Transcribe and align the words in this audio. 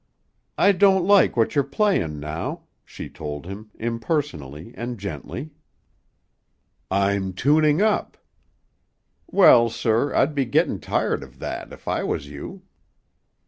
"I 0.57 0.71
don't 0.71 1.05
like 1.05 1.37
what 1.37 1.53
you're 1.53 1.63
playin' 1.63 2.19
now," 2.19 2.61
she 2.83 3.07
told 3.07 3.45
him, 3.45 3.69
impersonally 3.75 4.73
and 4.75 4.97
gently. 4.97 5.51
"I'm 6.89 7.33
tuning 7.33 7.83
up." 7.83 8.17
"Well, 9.27 9.69
sir, 9.69 10.11
I'd 10.15 10.33
be 10.33 10.45
gettin' 10.45 10.79
tired 10.79 11.21
of 11.21 11.37
that 11.37 11.71
if 11.71 11.87
I 11.87 12.03
was 12.03 12.25
you." 12.29 12.63